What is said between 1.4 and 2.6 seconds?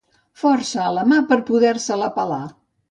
poder-se-la pelar.